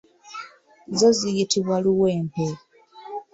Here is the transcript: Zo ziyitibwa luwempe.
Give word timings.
Zo 0.99 1.09
ziyitibwa 1.17 1.75
luwempe. 1.83 2.45